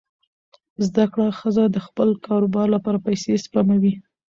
[0.85, 3.93] زده کړه ښځه د خپل کاروبار لپاره پیسې سپموي.